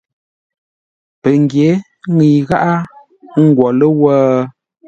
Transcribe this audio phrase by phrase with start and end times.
[1.21, 1.69] Pəngyě
[2.15, 2.75] ŋəi gháʼá,
[3.37, 4.11] ə́ ngwo ləwə̂?